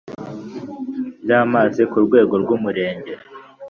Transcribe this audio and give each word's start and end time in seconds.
By 1.25 1.33
Amazi 1.41 1.81
Ku 1.91 1.97
Rwego 2.05 2.33
Rw 2.43 2.49
Umurenge 2.57 3.13